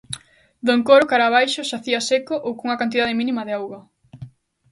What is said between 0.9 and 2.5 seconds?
cara a abaixo, xacía seco